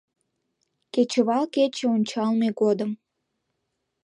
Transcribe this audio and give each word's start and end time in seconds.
Кечывал 0.93 1.45
кече 1.55 1.83
ончалме 1.95 2.49
годым. 2.59 2.91